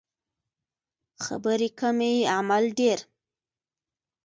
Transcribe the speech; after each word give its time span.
خبرې 1.23 1.69
کمې 1.79 2.13
عمل 2.35 2.63
ډیر 2.79 2.99